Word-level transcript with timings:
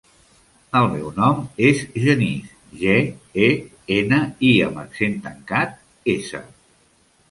El 0.79 0.87
meu 0.93 1.11
nom 1.17 1.43
és 1.67 1.83
Genís: 2.07 2.57
ge, 2.81 2.97
e, 3.51 3.53
ena, 4.01 4.23
i 4.51 4.53
amb 4.73 4.85
accent 4.89 5.19
tancat, 5.31 5.83
essa. 6.21 6.47